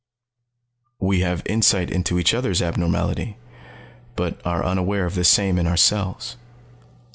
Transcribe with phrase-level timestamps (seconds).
[0.99, 3.37] "We have insight into each other's abnormality,
[4.15, 6.37] but are unaware of the same in ourselves."